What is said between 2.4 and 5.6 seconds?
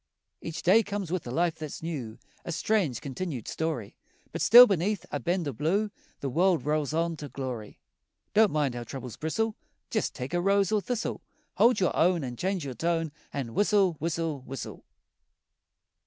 A strange, continued story But still beneath a bend o'